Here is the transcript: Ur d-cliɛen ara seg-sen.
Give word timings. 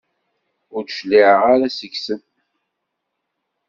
Ur 0.75 0.83
d-cliɛen 0.85 1.43
ara 1.53 1.67
seg-sen. 1.77 2.21